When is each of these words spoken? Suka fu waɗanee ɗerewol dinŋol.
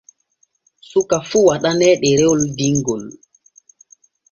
Suka 0.89 1.17
fu 1.29 1.39
waɗanee 1.49 1.93
ɗerewol 2.01 2.41
dinŋol. 2.57 3.03